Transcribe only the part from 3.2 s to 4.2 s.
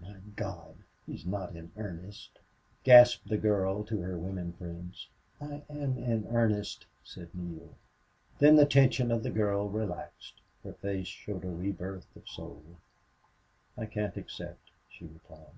the girl to her